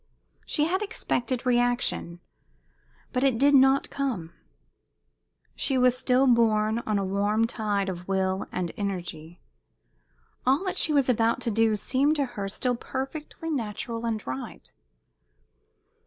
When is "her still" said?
12.25-12.75